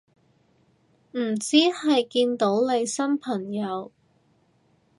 [1.11, 3.91] 點知係見到你新朋友